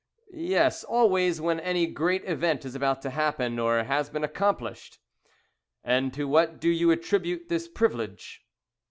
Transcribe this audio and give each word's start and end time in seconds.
"Yes, 0.33 0.83
always 0.83 1.39
when 1.39 1.59
any 1.59 1.85
great 1.85 2.25
event 2.25 2.65
is 2.65 2.73
about 2.73 3.03
to 3.03 3.11
happen 3.11 3.59
or 3.59 3.83
has 3.83 4.09
been 4.09 4.23
accomplished." 4.23 4.97
"And 5.83 6.11
to 6.15 6.27
what 6.27 6.59
do 6.59 6.69
you 6.69 6.89
attribute 6.89 7.49
this 7.49 7.67
privilege?" 7.67 8.43